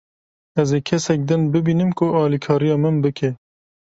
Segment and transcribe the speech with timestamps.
[0.61, 3.29] Ez ê kesek din bibînim ku alîkariya min bike.